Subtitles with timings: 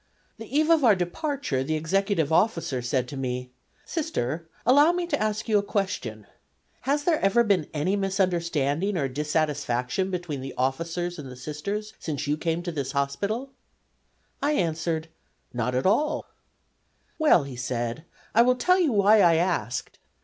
[0.39, 3.51] The eve of our departure the executive officer said to me:
[3.85, 6.25] "Sister, allow me to ask you a question.
[6.89, 12.25] Has there ever been any misunderstanding or dissatisfaction between the officers and the Sisters since
[12.25, 13.51] you came to this hospital?"
[14.41, 15.07] I answered:
[15.53, 16.25] 'Not at all.'
[17.19, 19.99] 'Well,' he said, 'I will tell you why I asked.